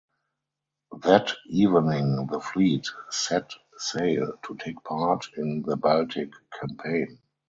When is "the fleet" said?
2.31-2.87